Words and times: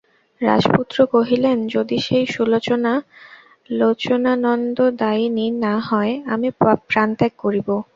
রাজপুত্র 0.41 0.97
কহিলেন, 1.13 1.57
যদি 1.67 1.97
সেই 2.07 2.25
সুলোচনা 2.27 2.93
লোচনানন্দদায়িনী 3.73 5.47
না 5.63 5.75
হয় 5.87 6.13
আমি 6.33 6.47
প্রাণত্যাগ 6.87 7.33
করিব। 7.43 7.67